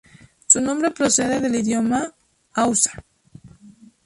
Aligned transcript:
Su 0.47 0.59
nombre 0.61 0.89
procede 0.89 1.39
del 1.39 1.57
idioma 1.57 2.11
hausa. 2.53 3.05